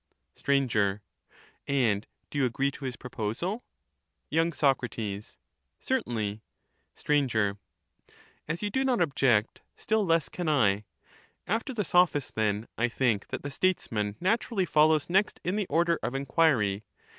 [0.33, 0.53] Str.
[1.67, 3.63] And do you agree to his proposal?
[4.31, 4.49] Y.
[4.49, 4.79] Soc.
[5.79, 6.41] Certainly.
[6.95, 7.13] Str.
[8.47, 10.85] As you do not object, still less can I.
[11.45, 15.99] After the Sophist, then, I think that the Statesman naturally follows next in the order
[16.01, 16.81] of enquiry.